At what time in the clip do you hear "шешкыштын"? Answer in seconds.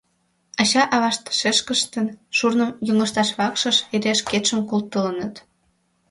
1.39-2.07